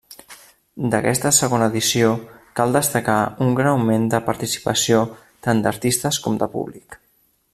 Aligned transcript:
D'aquesta 0.93 1.31
segona 1.39 1.67
edició 1.71 2.07
cal 2.61 2.73
destacar 2.77 3.19
un 3.47 3.53
gran 3.61 3.71
augment 3.73 4.09
de 4.15 4.23
participació 4.31 5.05
tant 5.49 5.65
d'artistes 5.67 6.23
com 6.27 6.45
de 6.45 6.53
públic. 6.57 6.99